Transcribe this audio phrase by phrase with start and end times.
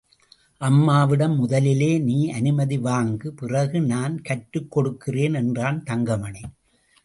[0.61, 6.41] அம்மாவிடம் முதலிலே நீ அனுமதி வாங்கு பிறகு நான் கற்றுக் கொடுக்கிறேன் என்றான் தங்கமணி.